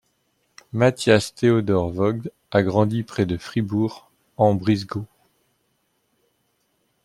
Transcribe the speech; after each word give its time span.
Matthias 0.73 1.31
Theodor 1.35 1.91
Vogt 1.93 2.31
a 2.49 2.63
grandi 2.63 3.03
près 3.03 3.27
de 3.27 3.37
Fribourg-en-Brisgau. 3.37 5.05